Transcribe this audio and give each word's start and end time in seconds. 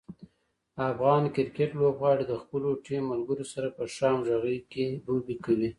افغان 0.89 1.23
کرکټ 1.35 1.69
لوبغاړي 1.81 2.23
د 2.27 2.33
خپلو 2.43 2.69
ټیم 2.85 3.03
ملګرو 3.13 3.45
سره 3.53 3.67
په 3.77 3.83
ښه 3.93 4.07
همغږي 4.13 4.57
کې 4.71 4.85
لوبې 5.07 5.35
کوي. 5.45 5.69